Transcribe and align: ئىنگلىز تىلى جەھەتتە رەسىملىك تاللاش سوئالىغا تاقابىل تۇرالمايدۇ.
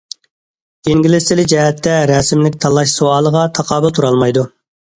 ئىنگلىز 0.93 1.27
تىلى 1.31 1.45
جەھەتتە 1.53 1.93
رەسىملىك 2.13 2.59
تاللاش 2.65 2.97
سوئالىغا 3.01 3.47
تاقابىل 3.61 3.97
تۇرالمايدۇ. 4.01 4.51